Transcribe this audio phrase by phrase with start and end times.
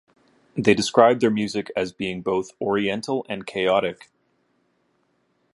[0.57, 4.09] They describe their music as being both oriental and chaotic.